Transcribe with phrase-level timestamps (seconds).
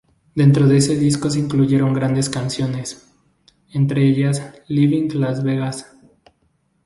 [0.33, 3.07] Dentro de ese disco se incluyeron grandes canciones,
[3.71, 5.95] entre ellas "Leaving Las Vegas".